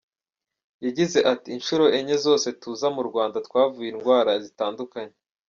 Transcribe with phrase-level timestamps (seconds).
[0.85, 5.15] Yagize ati “Inshuro enye zose tuza mu Rwanda twavuye indwara zitandukanye.